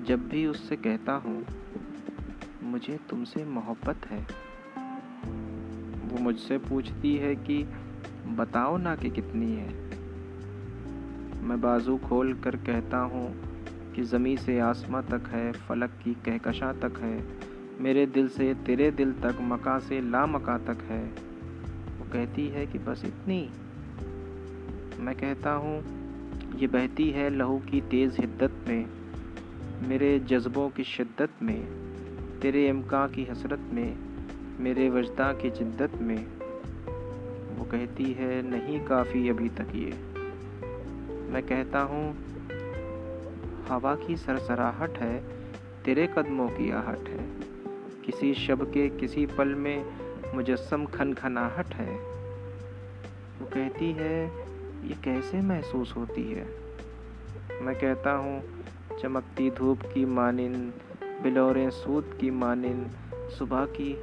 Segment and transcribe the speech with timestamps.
[0.00, 1.46] जब भी उससे कहता हूँ,
[2.62, 4.26] मुझे तुमसे मोहब्बत है।
[6.08, 7.66] वो मुझसे पूछती है कि,
[8.28, 9.84] बताओ ना कि कितनी है?
[11.42, 13.54] मैं बाजू खोल कर कहता हूँ
[13.92, 17.28] कि ज़मी से आसमां तक है, फलक की कहकशा तक है।
[17.82, 21.04] मेरे दिल से तेरे दिल तक, मका से ला मका तक है।
[21.98, 23.50] वो कहती है कि, बस इतनी।
[25.00, 26.04] मैं कहता हूँ,
[26.56, 29.03] ये बहती है लहू की तेज़ हिद्दत में।
[29.84, 31.64] मेरे जज्बों की शिद्दत में,
[32.42, 33.96] तेरे इमका की हसरत में,
[34.60, 36.26] मेरे वजदा की जिद्दत में।
[37.56, 39.92] वो कहती है, नहीं काफ़ी अभी तक ये।
[41.32, 42.16] मैं कहता हूँ,
[43.68, 45.24] हवा की सरसराहट है,
[45.84, 47.30] तेरे कदमों की आहट है।
[48.06, 49.84] किसी शब के किसी पल में
[50.34, 51.98] मुजस्म खन खनाहट है।
[53.40, 54.26] वो कहती है,
[54.88, 56.46] ये कैसे महसूस होती है?
[57.62, 58.64] मैं कहता हूँ
[59.02, 60.72] चमकती धूप की मानिन,
[61.22, 62.86] बिलोरें सूद की मानिन,
[63.38, 63.98] सुबह की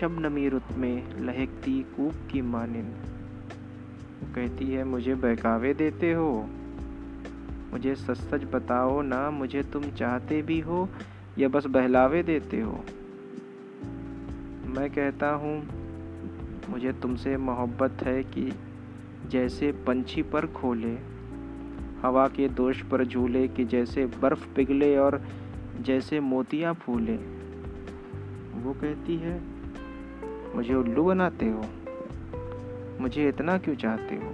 [0.00, 2.92] शबनमी रुत में लहकती कूप की मानिन।
[4.34, 6.48] कहती है, मुझे बहकावे देते हो।
[7.72, 10.88] मुझे सच सच बताओ ना, मुझे तुम चाहते भी हो
[11.38, 12.84] या बस बहलावे देते हो?
[14.66, 15.68] मैं कहता हूँ,
[16.68, 18.52] मुझे तुमसे मोहब्बत है कि
[19.26, 21.19] जैसे पंछी पर खोले।
[22.02, 25.22] हवा के दोष पर झूले कि जैसे बर्फ़ पिघले और
[25.80, 27.16] जैसे मोतियाँ फूले।
[28.60, 29.40] वो कहती है,
[30.56, 31.64] मुझे उल्लू बनाते हो?
[33.00, 34.30] मुझे इतना क्यों चाहते हो?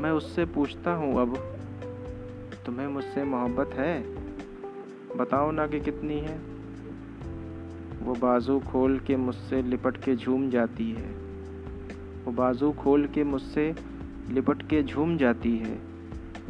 [0.00, 1.36] मैं उससे पूछता हूँ, अब
[2.66, 4.02] तुम्हें मुझसे मोहब्बत है?
[5.16, 6.40] बताओ ना कि कितनी है?
[8.02, 11.31] वो बाजू खोल के मुझसे लिपट के झूम जाती है।
[12.24, 13.74] वो बाजू खोल के मुझसे
[14.30, 15.78] लिपट के झूम जाती है।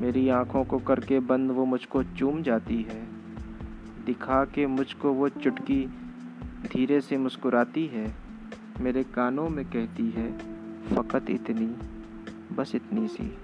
[0.00, 3.06] मेरी आँखों को करके बंद वो मुझको चूम जाती है।
[4.06, 5.86] दिखा के मुझको वो चुटकी
[6.72, 8.14] धीरे से मुस्कुराती है।
[8.80, 10.38] मेरे कानों में कहती है,
[10.96, 11.76] फ़कत इतनी,
[12.54, 13.38] बस इतनी सी।